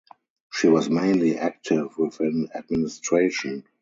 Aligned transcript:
She 0.51 0.67
was 0.67 0.89
mainly 0.89 1.37
active 1.37 1.95
within 1.99 2.49
administration. 2.55 3.65